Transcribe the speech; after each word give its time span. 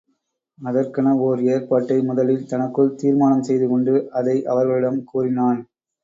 அதற்கென 0.59 1.09
ஓர் 1.25 1.41
ஏற்பாட்டை 1.47 1.97
முதலில் 2.01 2.47
தனக்குள் 2.47 2.95
தீர்மானம் 2.95 3.43
செய்துகொண்டு 3.43 3.93
அதை 4.11 4.35
அவர்களிடம் 4.45 4.99
கூறினான். 5.03 5.59